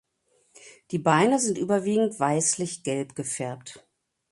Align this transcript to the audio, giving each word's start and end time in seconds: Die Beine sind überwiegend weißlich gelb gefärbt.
Die 0.89 0.97
Beine 0.97 1.37
sind 1.37 1.59
überwiegend 1.59 2.19
weißlich 2.19 2.81
gelb 2.81 3.13
gefärbt. 3.15 3.87